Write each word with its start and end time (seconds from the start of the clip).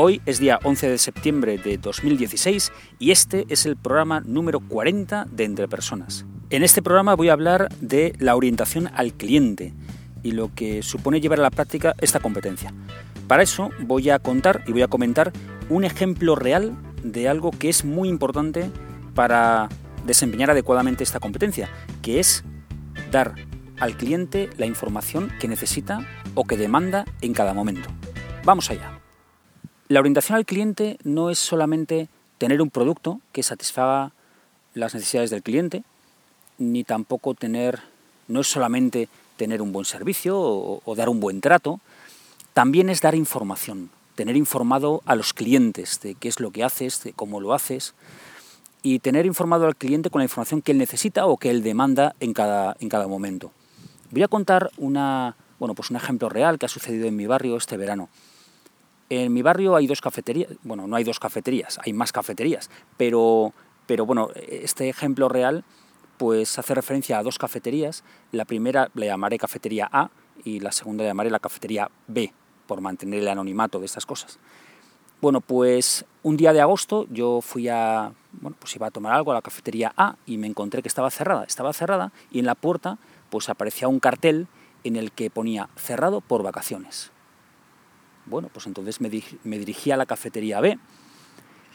Hoy 0.00 0.22
es 0.26 0.38
día 0.38 0.60
11 0.62 0.90
de 0.90 0.96
septiembre 0.96 1.58
de 1.58 1.76
2016 1.76 2.70
y 3.00 3.10
este 3.10 3.46
es 3.48 3.66
el 3.66 3.76
programa 3.76 4.20
número 4.20 4.60
40 4.60 5.26
de 5.28 5.42
Entre 5.42 5.66
Personas. 5.66 6.24
En 6.50 6.62
este 6.62 6.82
programa 6.82 7.16
voy 7.16 7.30
a 7.30 7.32
hablar 7.32 7.68
de 7.80 8.14
la 8.20 8.36
orientación 8.36 8.88
al 8.94 9.14
cliente 9.14 9.74
y 10.22 10.30
lo 10.30 10.54
que 10.54 10.84
supone 10.84 11.20
llevar 11.20 11.40
a 11.40 11.42
la 11.42 11.50
práctica 11.50 11.96
esta 12.00 12.20
competencia. 12.20 12.72
Para 13.26 13.42
eso 13.42 13.70
voy 13.80 14.08
a 14.10 14.20
contar 14.20 14.62
y 14.68 14.72
voy 14.72 14.82
a 14.82 14.86
comentar 14.86 15.32
un 15.68 15.82
ejemplo 15.82 16.36
real 16.36 16.76
de 17.02 17.28
algo 17.28 17.50
que 17.50 17.68
es 17.68 17.84
muy 17.84 18.08
importante 18.08 18.70
para 19.16 19.68
desempeñar 20.06 20.52
adecuadamente 20.52 21.02
esta 21.02 21.18
competencia, 21.18 21.70
que 22.02 22.20
es 22.20 22.44
dar 23.10 23.34
al 23.80 23.96
cliente 23.96 24.48
la 24.58 24.66
información 24.66 25.32
que 25.40 25.48
necesita 25.48 26.06
o 26.36 26.44
que 26.44 26.56
demanda 26.56 27.04
en 27.20 27.32
cada 27.32 27.52
momento. 27.52 27.88
Vamos 28.44 28.70
allá. 28.70 28.97
La 29.88 30.00
orientación 30.00 30.36
al 30.36 30.44
cliente 30.44 30.98
no 31.02 31.30
es 31.30 31.38
solamente 31.38 32.08
tener 32.36 32.60
un 32.60 32.68
producto 32.68 33.22
que 33.32 33.42
satisfaga 33.42 34.12
las 34.74 34.94
necesidades 34.94 35.30
del 35.30 35.42
cliente, 35.42 35.82
ni 36.58 36.84
tampoco 36.84 37.32
tener, 37.32 37.80
no 38.28 38.40
es 38.40 38.48
solamente 38.48 39.08
tener 39.38 39.62
un 39.62 39.72
buen 39.72 39.86
servicio 39.86 40.38
o, 40.38 40.94
dar 40.94 41.08
un 41.08 41.20
buen 41.20 41.40
trato, 41.40 41.80
también 42.52 42.90
es 42.90 43.00
dar 43.00 43.14
información, 43.14 43.88
tener 44.14 44.36
informado 44.36 45.00
a 45.06 45.14
los 45.14 45.32
clientes 45.32 46.00
de 46.02 46.14
qué 46.16 46.28
es 46.28 46.38
lo 46.38 46.50
que 46.50 46.64
haces, 46.64 47.02
de 47.02 47.14
cómo 47.14 47.40
lo 47.40 47.54
haces, 47.54 47.94
y 48.82 48.98
tener 48.98 49.24
informado 49.24 49.66
al 49.66 49.74
cliente 49.74 50.10
con 50.10 50.18
la 50.18 50.26
información 50.26 50.60
que 50.60 50.72
él 50.72 50.78
necesita 50.78 51.24
o 51.24 51.38
que 51.38 51.48
él 51.48 51.62
demanda 51.62 52.14
en 52.20 52.34
cada, 52.34 52.76
en 52.80 52.90
cada 52.90 53.08
momento. 53.08 53.52
Voy 54.10 54.22
a 54.22 54.28
contar 54.28 54.70
una, 54.76 55.34
bueno, 55.58 55.74
pues 55.74 55.88
un 55.88 55.96
ejemplo 55.96 56.28
real 56.28 56.58
que 56.58 56.66
ha 56.66 56.68
sucedido 56.68 57.08
en 57.08 57.16
mi 57.16 57.26
barrio 57.26 57.56
este 57.56 57.78
verano. 57.78 58.10
En 59.10 59.32
mi 59.32 59.42
barrio 59.42 59.74
hay 59.74 59.86
dos 59.86 60.00
cafeterías, 60.00 60.50
bueno, 60.62 60.86
no 60.86 60.96
hay 60.96 61.04
dos 61.04 61.18
cafeterías, 61.18 61.78
hay 61.84 61.92
más 61.92 62.12
cafeterías, 62.12 62.70
pero, 62.96 63.54
pero 63.86 64.04
bueno, 64.04 64.28
este 64.34 64.88
ejemplo 64.88 65.28
real 65.28 65.64
pues 66.18 66.58
hace 66.58 66.74
referencia 66.74 67.18
a 67.18 67.22
dos 67.22 67.38
cafeterías. 67.38 68.04
La 68.32 68.44
primera 68.44 68.90
la 68.94 69.06
llamaré 69.06 69.38
cafetería 69.38 69.88
A 69.90 70.10
y 70.44 70.60
la 70.60 70.72
segunda 70.72 71.04
la 71.04 71.10
llamaré 71.10 71.30
la 71.30 71.38
cafetería 71.38 71.90
B, 72.06 72.32
por 72.66 72.80
mantener 72.82 73.20
el 73.20 73.28
anonimato 73.28 73.78
de 73.78 73.86
estas 73.86 74.04
cosas. 74.04 74.38
Bueno, 75.20 75.40
pues 75.40 76.04
un 76.22 76.36
día 76.36 76.52
de 76.52 76.60
agosto 76.60 77.06
yo 77.10 77.40
fui 77.40 77.68
a, 77.68 78.12
bueno, 78.32 78.56
pues 78.58 78.76
iba 78.76 78.86
a 78.88 78.90
tomar 78.90 79.14
algo 79.14 79.32
a 79.32 79.34
la 79.34 79.42
cafetería 79.42 79.92
A 79.96 80.16
y 80.26 80.36
me 80.36 80.46
encontré 80.46 80.82
que 80.82 80.88
estaba 80.88 81.10
cerrada. 81.10 81.44
Estaba 81.44 81.72
cerrada 81.72 82.12
y 82.30 82.40
en 82.40 82.46
la 82.46 82.54
puerta 82.54 82.98
pues 83.30 83.48
aparecía 83.48 83.88
un 83.88 84.00
cartel 84.00 84.48
en 84.84 84.96
el 84.96 85.12
que 85.12 85.30
ponía 85.30 85.70
cerrado 85.76 86.20
por 86.20 86.42
vacaciones. 86.42 87.10
Bueno, 88.28 88.50
pues 88.52 88.66
entonces 88.66 89.00
me, 89.00 89.08
dirigí 89.58 89.90
a 89.90 89.96
la 89.96 90.06
cafetería 90.06 90.60
B 90.60 90.78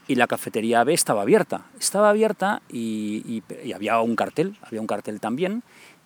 y 0.07 0.15
la 0.15 0.27
cafetería 0.27 0.83
B 0.83 0.93
estaba 0.93 1.21
abierta. 1.21 1.65
Estaba 1.79 2.09
abierta 2.09 2.61
y, 2.69 3.43
había 3.73 3.99
un 4.01 4.15
cartel, 4.15 4.57
había 4.61 4.81
un 4.81 4.87
cartel 4.87 5.19
también 5.19 5.63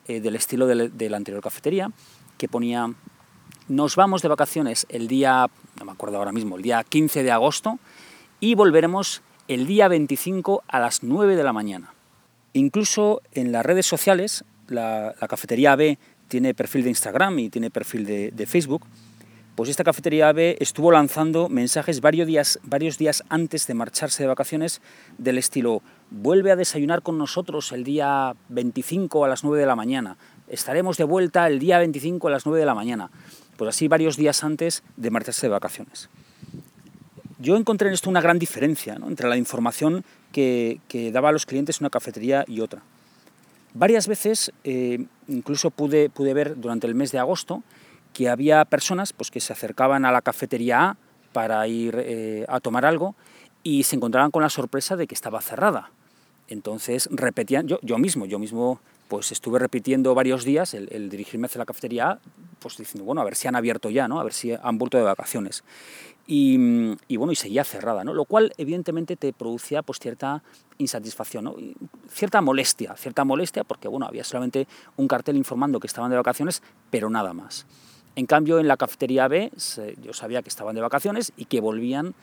eh, 0.07 0.21
del 0.21 0.35
estilo 0.35 0.67
de, 0.67 1.09
la 1.09 1.17
anterior 1.17 1.43
cafetería 1.43 1.91
que 2.37 2.47
ponía 2.47 2.93
nos 3.67 3.97
vamos 3.97 4.21
de 4.21 4.29
vacaciones 4.29 4.85
el 4.87 5.07
día, 5.07 5.47
no 5.77 5.85
me 5.85 5.91
acuerdo 5.91 6.17
ahora 6.17 6.31
mismo, 6.31 6.55
el 6.55 6.61
día 6.61 6.83
15 6.87 7.23
de 7.23 7.31
agosto 7.31 7.79
y 8.39 8.55
volveremos 8.55 9.21
el 9.49 9.67
día 9.67 9.89
25 9.89 10.63
a 10.67 10.79
las 10.79 11.03
9 11.03 11.35
de 11.35 11.43
la 11.43 11.51
mañana. 11.51 11.93
Incluso 12.53 13.21
en 13.33 13.51
las 13.51 13.65
redes 13.65 13.85
sociales, 13.85 14.45
la, 14.69 15.15
cafetería 15.27 15.75
B 15.75 15.97
tiene 16.29 16.53
perfil 16.53 16.83
de 16.83 16.89
Instagram 16.89 17.39
y 17.39 17.49
tiene 17.49 17.69
perfil 17.69 18.05
de 18.05 18.45
Facebook 18.45 18.85
pues 19.57 19.71
esta 19.71 19.83
cafetería 19.83 20.31
B 20.33 20.55
estuvo 20.59 20.91
lanzando 20.91 21.49
mensajes 21.49 21.99
varios 21.99 22.27
días, 22.27 22.59
varios 22.61 22.99
días 22.99 23.23
antes 23.27 23.65
de 23.65 23.73
marcharse 23.73 24.21
de 24.21 24.27
vacaciones 24.27 24.81
del 25.17 25.39
estilo 25.39 25.81
vuelve 26.11 26.51
a 26.51 26.55
desayunar 26.55 27.01
con 27.01 27.17
nosotros 27.17 27.71
el 27.71 27.83
día 27.83 28.35
25 28.49 29.25
a 29.25 29.27
las 29.27 29.43
9 29.43 29.59
de 29.59 29.65
la 29.65 29.75
mañana, 29.75 30.15
estaremos 30.47 30.97
de 30.97 31.05
vuelta 31.05 31.47
el 31.47 31.57
día 31.57 31.79
25 31.79 32.27
a 32.27 32.31
las 32.31 32.45
9 32.45 32.59
de 32.59 32.65
la 32.67 32.75
mañana, 32.75 33.09
pues 33.57 33.69
así 33.69 33.87
varios 33.87 34.15
días 34.15 34.43
antes 34.43 34.83
de 34.95 35.09
marcharse 35.09 35.47
de 35.47 35.51
vacaciones. 35.51 36.07
Yo 37.39 37.57
encontré 37.57 37.87
en 37.87 37.95
esto 37.95 38.11
una 38.11 38.21
gran 38.21 38.37
diferencia 38.37 38.95
entre 39.07 39.27
la 39.27 39.37
información 39.37 40.05
que, 40.31 40.79
daba 41.11 41.29
a 41.29 41.31
los 41.31 41.47
clientes 41.47 41.81
una 41.81 41.89
cafetería 41.89 42.45
y 42.47 42.59
otra. 42.59 42.83
Varias 43.73 44.07
veces, 44.07 44.51
eh, 44.63 45.03
incluso 45.27 45.71
pude, 45.71 46.11
pude 46.11 46.35
ver 46.35 46.59
durante 46.59 46.85
el 46.85 46.93
mes 46.93 47.11
de 47.11 47.17
agosto, 47.17 47.63
que 48.17 48.29
había 48.29 48.65
personas 48.65 49.13
pues, 49.13 49.29
que 49.29 49.39
se 49.39 49.53
acercaban 49.53 50.03
a 50.03 50.11
la 50.11 50.23
cafetería 50.23 50.81
A 50.81 50.97
para 51.33 51.67
ir 51.67 51.95
eh, 51.99 52.45
a 52.49 52.59
tomar 52.59 52.83
algo 52.83 53.13
y 53.61 53.83
se 53.83 53.95
encontraban 53.95 54.31
con 54.31 54.41
la 54.41 54.49
sorpresa 54.49 54.95
de 54.95 55.05
que 55.05 55.13
estaba 55.13 55.39
cerrada. 55.39 55.91
Entonces 56.47 57.09
repetían, 57.11 57.67
yo, 57.67 57.77
yo 57.83 57.99
mismo, 57.99 58.25
yo 58.25 58.39
mismo 58.39 58.81
pues 59.07 59.31
estuve 59.31 59.59
repitiendo 59.59 60.15
varios 60.15 60.45
días 60.45 60.73
el, 60.73 61.09
dirigirme 61.11 61.45
hacia 61.45 61.59
la 61.59 61.65
cafetería 61.65 62.17
pues 62.57 62.77
diciendo, 62.77 63.05
bueno, 63.05 63.21
a 63.21 63.23
ver 63.23 63.35
si 63.35 63.49
han 63.49 63.55
abierto 63.55 63.91
ya, 63.91 64.07
¿no? 64.07 64.19
A 64.19 64.23
ver 64.23 64.33
si 64.33 64.51
han 64.51 64.79
vuelto 64.79 64.97
de 64.97 65.03
vacaciones. 65.03 65.63
Y, 66.25 66.57
bueno, 67.17 67.31
y 67.31 67.35
seguía 67.35 67.63
cerrada, 67.63 68.03
¿no? 68.03 68.15
Lo 68.15 68.25
cual 68.25 68.51
evidentemente 68.57 69.15
te 69.15 69.31
producía 69.31 69.83
pues 69.83 69.99
cierta 69.99 70.41
insatisfacción, 70.79 71.43
¿no? 71.43 71.55
cierta 72.09 72.41
molestia, 72.41 72.95
cierta 72.97 73.23
molestia 73.23 73.63
porque 73.63 73.87
bueno, 73.87 74.07
había 74.07 74.23
solamente 74.23 74.67
un 74.95 75.07
cartel 75.07 75.37
informando 75.37 75.79
que 75.79 75.85
estaban 75.85 76.09
de 76.09 76.17
vacaciones, 76.17 76.63
pero 76.89 77.11
nada 77.11 77.31
más. 77.33 77.67
En 78.17 78.25
cambio, 78.25 78.57
en 78.57 78.67
la 78.67 78.77
cafetería 78.77 79.27
B 79.27 79.51
yo 80.01 80.11
sabía 80.11 80.41
que 80.41 80.49
estaban 80.49 80.73
de 80.73 80.81
vacaciones 80.81 81.33
y 81.37 81.45
que 81.45 81.61
volvían 81.61 82.15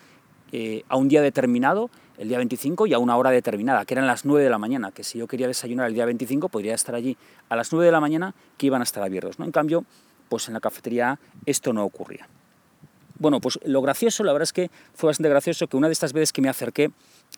eh, 0.50 0.82
a 0.88 0.96
un 0.96 1.06
día 1.06 1.22
determinado, 1.22 1.88
el 2.18 2.26
día 2.26 2.38
25, 2.38 2.88
y 2.88 2.94
a 2.94 2.98
una 2.98 3.16
hora 3.16 3.30
determinada, 3.30 3.84
que 3.84 3.94
eran 3.94 4.08
las 4.08 4.24
9 4.24 4.42
de 4.42 4.50
la 4.50 4.58
mañana, 4.58 4.90
que 4.90 5.04
si 5.04 5.18
yo 5.18 5.28
quería 5.28 5.46
desayunar 5.46 5.86
el 5.86 5.94
día 5.94 6.04
25 6.04 6.48
podría 6.48 6.74
estar 6.74 6.96
allí 6.96 7.16
a 7.48 7.54
las 7.54 7.72
9 7.72 7.86
de 7.86 7.92
la 7.92 8.00
mañana 8.00 8.34
que 8.58 8.66
iban 8.66 8.80
a 8.80 8.82
estar 8.82 9.04
abiertos. 9.04 9.38
¿no? 9.38 9.44
En 9.44 9.52
cambio, 9.52 9.84
pues 10.28 10.48
en 10.48 10.54
la 10.54 10.60
cafetería 10.60 11.12
A 11.12 11.18
esto 11.46 11.72
no 11.72 11.84
ocurría. 11.84 12.26
Bueno, 13.20 13.40
pues 13.40 13.60
lo 13.64 13.80
gracioso, 13.80 14.24
la 14.24 14.32
verdad 14.32 14.48
es 14.48 14.52
que 14.52 14.72
fue 14.94 15.06
bastante 15.06 15.28
gracioso 15.28 15.68
que 15.68 15.76
una 15.76 15.86
de 15.86 15.92
estas 15.92 16.12
veces 16.12 16.32
que 16.32 16.42
me 16.42 16.48
acerqué 16.48 16.90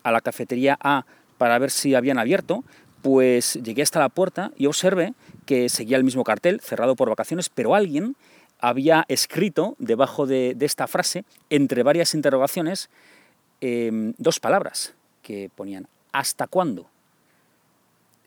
a 0.03 0.11
la 0.11 0.23
cafetería 0.23 0.79
A 0.81 1.05
para 1.37 1.59
ver 1.59 1.71
si 1.71 1.95
habían 1.95 2.19
abierto, 2.19 2.65
pues 3.03 3.61
llegué 3.63 3.83
hasta 3.83 4.01
la 4.01 4.09
puerta 4.09 4.51
y 4.57 4.65
observé 4.65 5.13
que 5.45 5.69
seguía 5.69 5.99
el 5.99 6.05
mismo 6.05 6.25
cartel, 6.25 6.61
cerrado 6.63 6.97
por 6.97 7.11
vacaciones, 7.11 7.51
pero 7.51 7.75
alguien 7.75 8.17
había 8.59 9.05
escrito 9.09 9.77
debajo 9.79 10.27
de, 10.27 10.57
esta 10.61 10.87
frase, 10.87 11.25
entre 11.51 11.83
varias 11.83 12.15
interrogaciones, 12.15 12.89
em, 13.61 14.15
dos 14.19 14.41
palabras 14.41 14.95
que 15.23 15.51
ponían 15.55 15.89
¿hasta 16.13 16.47
cuándo? 16.47 16.89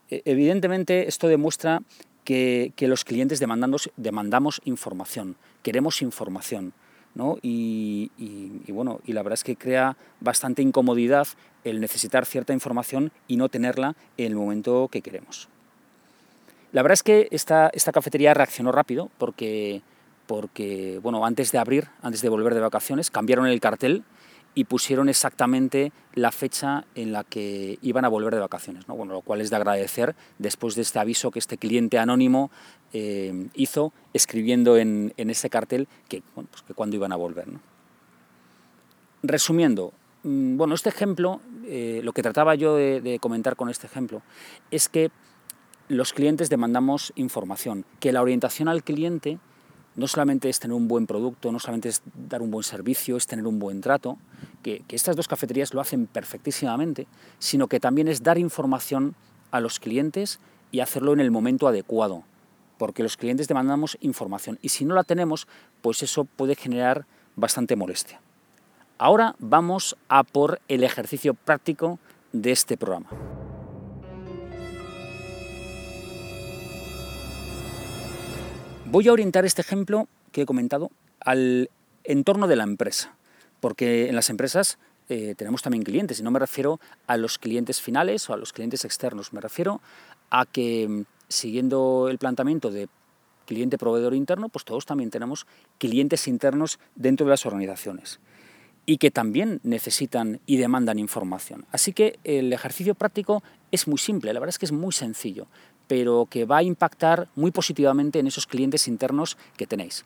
E, 0.10 0.22
evidentemente 0.26 1.08
esto 1.08 1.28
demuestra 1.28 1.82
que, 2.24 2.74
los 2.82 3.04
clientes 3.06 3.40
demandamos, 3.40 4.62
información, 4.66 5.36
queremos 5.64 6.02
información. 6.02 6.74
¿no? 7.16 7.38
Y, 7.42 8.12
y, 8.20 8.72
bueno, 8.72 9.02
y 9.04 9.14
la 9.14 9.24
verdad 9.24 9.34
es 9.34 9.44
que 9.44 9.56
crea 9.56 9.98
bastante 10.20 10.62
incomodidad 10.62 11.28
el 11.64 11.82
necesitar 11.82 12.26
cierta 12.26 12.54
información 12.54 13.12
y 13.28 13.36
no 13.36 13.50
tenerla 13.50 13.96
en 14.18 14.28
el 14.28 14.36
momento 14.36 14.90
que 14.92 15.02
queremos. 15.02 15.50
La 16.72 16.84
verdad 16.84 16.94
es 16.94 17.04
que 17.04 17.28
esta, 17.32 17.72
esta 17.74 17.92
cafetería 17.92 18.36
reaccionó 18.36 18.72
rápido 18.72 19.10
porque 19.18 19.82
porque 20.30 21.00
bueno, 21.02 21.26
antes 21.26 21.52
de 21.52 21.58
abrir, 21.58 21.88
antes 22.04 22.22
de 22.22 22.30
volver 22.30 22.54
de 22.54 22.60
vacaciones, 22.60 23.10
cambiaron 23.10 23.48
el 23.48 23.60
cartel 23.60 24.04
y 24.54 24.66
pusieron 24.66 25.10
exactamente 25.10 25.92
la 26.14 26.32
fecha 26.32 26.86
en 26.94 27.12
la 27.12 27.24
que 27.24 27.80
iban 27.82 28.06
a 28.06 28.10
volver 28.10 28.36
de 28.36 28.40
vacaciones, 28.40 28.88
¿no? 28.88 28.96
bueno, 28.96 29.14
lo 29.14 29.22
cual 29.22 29.42
es 29.42 29.50
de 29.50 29.56
agradecer 29.56 30.16
después 30.38 30.76
de 30.76 30.84
este 30.84 31.00
aviso 31.00 31.32
que 31.32 31.40
este 31.40 31.58
cliente 31.58 31.98
anónimo 31.98 32.52
eh, 32.94 33.48
hizo 33.56 33.92
escribiendo 34.14 34.78
en, 34.78 35.16
ese 35.18 35.50
cartel 35.50 35.88
que, 36.08 36.22
bueno, 36.36 36.48
pues 36.52 36.64
cuándo 36.76 36.96
iban 36.96 37.12
a 37.12 37.16
volver. 37.16 37.48
¿no? 37.48 37.60
Resumiendo, 39.24 39.94
mm, 40.22 40.58
bueno, 40.58 40.76
este 40.76 40.90
ejemplo, 40.90 41.42
eh, 41.66 42.02
lo 42.04 42.14
que 42.14 42.22
trataba 42.22 42.54
yo 42.54 42.76
de 42.76 43.18
comentar 43.20 43.56
con 43.56 43.68
este 43.68 43.88
ejemplo, 43.88 44.22
es 44.70 44.90
que 44.90 45.10
los 45.88 46.14
clientes 46.14 46.52
demandamos 46.52 47.14
información, 47.16 47.84
que 48.00 48.12
la 48.12 48.22
orientación 48.22 48.68
al 48.68 48.84
cliente 48.84 49.40
no 49.96 50.08
solamente 50.08 50.50
es 50.50 50.60
tener 50.60 50.76
un 50.76 50.88
buen 50.88 51.08
producto, 51.08 51.52
no 51.52 51.60
solamente 51.60 51.90
es 51.90 52.02
dar 52.30 52.42
un 52.42 52.52
buen 52.52 52.64
servicio, 52.64 53.18
es 53.18 53.28
tener 53.28 53.46
un 53.46 53.60
buen 53.60 53.82
trato, 53.82 54.18
que, 54.64 54.84
estas 54.90 55.16
dos 55.16 55.28
cafeterías 55.28 55.74
lo 55.74 55.82
hacen 55.82 56.08
perfectísimamente, 56.08 57.08
sino 57.40 57.68
que 57.68 57.80
también 57.80 58.08
es 58.08 58.24
dar 58.24 58.38
información 58.38 59.16
a 59.52 59.60
los 59.60 59.80
clientes 59.80 60.40
y 60.72 60.80
hacerlo 60.82 61.14
en 61.14 61.20
el 61.20 61.32
momento 61.32 61.68
adecuado, 61.68 62.24
porque 62.78 63.04
los 63.04 63.18
clientes 63.18 63.48
demandamos 63.48 63.98
información 64.02 64.60
y 64.62 64.70
si 64.70 64.86
no 64.86 64.96
la 64.96 65.04
tenemos, 65.04 65.48
pues 65.82 66.04
eso 66.04 66.26
puede 66.26 66.56
generar 66.56 67.06
bastante 67.36 67.76
molestia. 67.76 68.22
Ahora 68.98 69.36
vamos 69.40 69.96
a 70.10 70.24
por 70.24 70.60
el 70.68 70.84
ejercicio 70.84 71.34
práctico 71.34 72.00
de 72.34 72.52
este 72.52 72.78
programa. 72.78 73.10
Voy 78.92 79.08
a 79.08 79.14
orientar 79.14 79.46
este 79.46 79.62
ejemplo 79.62 80.08
que 80.32 80.42
he 80.42 80.46
comentado 80.48 80.90
al 81.20 81.70
entorno 82.04 82.48
de 82.48 82.56
la 82.56 82.64
empresa, 82.64 83.16
porque 83.60 84.10
en 84.10 84.16
las 84.16 84.32
empresas 84.32 84.80
eh, 85.10 85.36
tenemos 85.38 85.62
también 85.62 85.84
clientes, 85.84 86.20
y 86.20 86.24
no 86.24 86.32
me 86.32 86.40
refiero 86.40 86.80
a 87.06 87.16
los 87.16 87.38
clientes 87.38 87.80
finales 87.82 88.28
o 88.28 88.34
a 88.34 88.38
los 88.38 88.52
clientes 88.52 88.86
externos, 88.86 89.32
me 89.32 89.42
refiero 89.42 89.80
a 90.32 90.48
que 90.48 90.88
mm, 90.90 91.04
siguiendo 91.28 92.08
el 92.10 92.18
planteamiento 92.18 92.72
de 92.72 92.90
cliente 93.46 93.78
proveedor 93.78 94.16
interno, 94.16 94.50
pues 94.50 94.66
todos 94.66 94.88
también 94.88 95.12
tenemos 95.12 95.46
clientes 95.78 96.28
internos 96.28 96.80
dentro 96.96 97.28
de 97.28 97.30
las 97.30 97.46
organizaciones 97.46 98.20
y 98.88 98.98
que 98.98 99.12
también 99.12 99.60
necesitan 99.62 100.40
y 100.48 100.58
demandan 100.58 100.98
información. 100.98 101.68
Así 101.72 101.94
que 101.94 102.18
el 102.24 102.52
ejercicio 102.54 102.96
práctico 102.96 103.44
es 103.72 103.88
muy 103.88 104.00
simple, 104.00 104.34
la 104.34 104.40
verdad 104.40 104.56
es 104.56 104.58
que 104.58 104.66
es 104.66 104.72
muy 104.72 104.94
sencillo 104.94 105.46
pero 105.90 106.28
que 106.30 106.46
va 106.46 106.58
a 106.58 106.64
impactar 106.64 107.30
muy 107.36 107.50
positivamente 107.50 108.20
en 108.20 108.28
esos 108.28 108.46
clientes 108.46 108.88
internos 108.88 109.38
que 109.58 109.66
tenéis. 109.66 110.06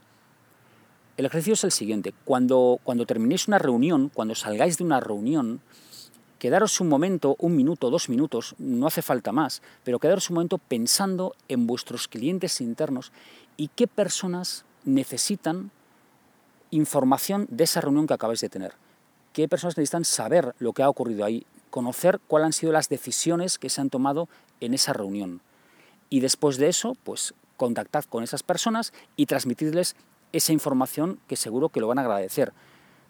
El 1.18 1.26
ejercicio 1.26 1.56
es 1.56 1.64
el 1.66 1.74
siguiente. 1.74 2.14
Cuando, 2.24 2.80
cuando 2.86 3.06
terminéis 3.06 3.50
una 3.50 3.60
reunión, 3.60 4.10
cuando 4.14 4.34
salgáis 4.34 4.78
de 4.78 4.86
una 4.86 5.02
reunión, 5.02 5.60
quedaros 6.40 6.80
un 6.80 6.88
momento, 6.88 7.36
un 7.38 7.58
minuto, 7.58 7.90
dos 7.90 8.08
minutos, 8.08 8.56
no 8.60 8.88
hace 8.88 9.02
falta 9.02 9.34
más, 9.34 9.62
pero 9.84 10.00
quedaros 10.00 10.30
un 10.30 10.36
momento 10.36 10.58
pensando 10.58 11.36
en 11.50 11.68
vuestros 11.68 12.08
clientes 12.08 12.62
internos 12.62 13.12
y 13.58 13.68
qué 13.68 13.86
personas 13.86 14.64
necesitan 14.86 15.70
información 16.72 17.46
de 17.50 17.66
esa 17.66 17.82
reunión 17.82 18.08
que 18.08 18.14
acabáis 18.14 18.40
de 18.40 18.48
tener. 18.48 18.72
¿Qué 19.34 19.50
personas 19.50 19.76
necesitan 19.76 20.06
saber 20.06 20.56
lo 20.60 20.72
que 20.72 20.84
ha 20.84 20.90
ocurrido 20.90 21.26
ahí? 21.26 21.46
Conocer 21.70 22.22
cuáles 22.26 22.46
han 22.46 22.54
sido 22.54 22.72
las 22.72 22.88
decisiones 22.88 23.60
que 23.60 23.70
se 23.70 23.82
han 23.82 23.90
tomado 23.90 24.30
en 24.62 24.74
esa 24.74 24.94
reunión 24.94 25.42
y 26.14 26.20
después 26.20 26.58
de 26.58 26.68
eso, 26.68 26.96
pues 27.04 27.34
contactad 27.58 28.04
con 28.04 28.24
esas 28.24 28.44
personas 28.44 28.94
y 29.16 29.26
transmitirles 29.26 29.96
esa 30.32 30.54
información 30.54 31.18
que 31.28 31.36
seguro 31.36 31.70
que 31.70 31.80
lo 31.80 31.88
van 31.88 31.98
a 31.98 32.02
agradecer. 32.04 32.54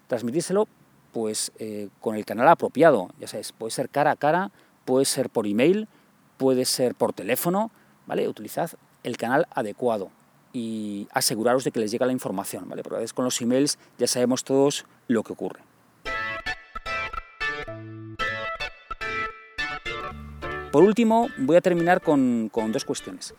Transmitírselo 0.06 0.68
pues 1.12 1.52
eh, 1.58 1.90
con 2.00 2.14
el 2.14 2.24
canal 2.24 2.48
apropiado, 2.48 3.10
ya 3.20 3.28
sabes, 3.28 3.52
puede 3.52 3.72
ser 3.72 3.90
cara 3.90 4.12
a 4.12 4.16
cara, 4.16 4.52
puede 4.86 5.04
ser 5.04 5.28
por 5.28 5.46
email, 5.46 5.86
puede 6.38 6.64
ser 6.64 6.94
por 6.94 7.12
teléfono, 7.12 7.70
¿vale? 8.06 8.26
Utilizad 8.26 8.70
el 9.02 9.18
canal 9.18 9.48
adecuado 9.50 10.08
y 10.54 11.06
aseguraros 11.12 11.62
de 11.64 11.72
que 11.72 11.80
les 11.80 11.90
llega 11.90 12.06
la 12.06 12.12
información, 12.12 12.66
¿vale? 12.70 12.82
Porque 12.82 12.96
a 12.96 13.00
veces 13.00 13.12
con 13.12 13.26
los 13.26 13.38
emails 13.42 13.78
ya 13.98 14.06
sabemos 14.06 14.44
todos 14.44 14.86
lo 15.08 15.22
que 15.24 15.34
ocurre. 15.34 15.60
Por 20.74 20.82
último, 20.82 21.28
voy 21.38 21.54
a 21.54 21.60
terminar 21.60 22.00
con, 22.00 22.50
dos 22.72 22.84
cuestiones. 22.84 23.32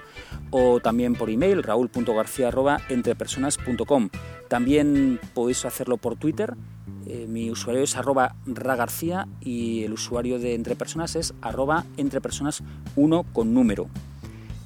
o 0.50 0.80
también 0.80 1.14
por 1.14 1.28
email, 1.30 1.62
raúl.garcía.entrepersonas.com. 1.62 4.08
También 4.48 5.20
podéis 5.34 5.64
hacerlo 5.64 5.98
por 5.98 6.16
Twitter, 6.16 6.56
eh, 7.06 7.26
mi 7.28 7.50
usuario 7.50 7.82
es 7.82 7.96
arroba 7.96 8.36
ragarcía 8.46 9.28
y 9.40 9.84
el 9.84 9.92
usuario 9.92 10.38
de 10.38 10.54
Entrepersonas 10.54 11.16
es 11.16 11.34
arroba 11.40 11.84
entrepersonas1 11.96 13.24
con 13.32 13.54
número. 13.54 13.88